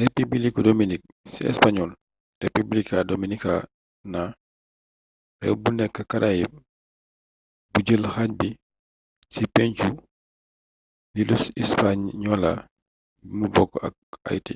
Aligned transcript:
rëpibiliku 0.00 0.60
dominik 0.68 1.02
ci 1.32 1.40
español: 1.52 1.90
república 2.44 2.94
dominicana 3.10 4.22
réew 5.40 5.56
bu 5.62 5.70
nekk 5.78 5.96
caraïbes 6.10 6.62
bu 7.70 7.78
jël 7.86 8.04
xaaj 8.12 8.30
bi 8.38 8.48
ci 9.32 9.42
penku 9.54 9.88
iiluhispaniola 11.18 12.52
bimu 13.26 13.46
bokk 13.54 13.72
ak 13.86 13.94
haïti 14.26 14.54